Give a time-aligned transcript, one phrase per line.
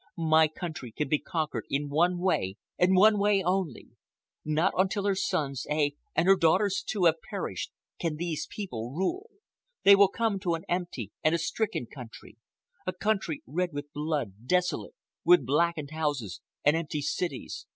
[0.17, 5.67] My country can be conquered in one way, and one way only,—not until her sons,
[5.69, 9.29] ay, and her daughters too, have perished, can these people rule.
[9.83, 14.95] They will come to an empty and a stricken country—a country red with blood, desolate,
[15.23, 17.67] with blackened houses and empty cities.